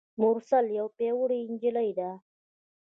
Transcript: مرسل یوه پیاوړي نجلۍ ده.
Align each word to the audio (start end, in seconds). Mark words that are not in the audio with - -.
مرسل 0.21 0.65
یوه 0.77 0.91
پیاوړي 0.97 1.39
نجلۍ 1.53 1.89
ده. 1.99 2.09